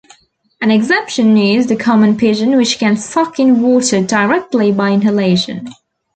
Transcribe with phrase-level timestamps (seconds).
[0.59, 5.71] An exception is the common pigeon which can suck in water directly by inhalation.